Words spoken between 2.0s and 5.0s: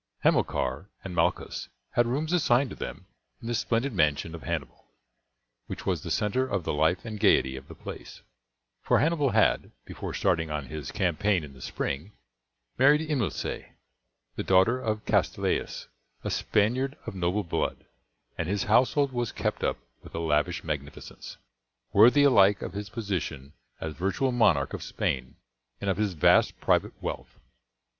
rooms assigned to them in the splendid mansion of Hannibal,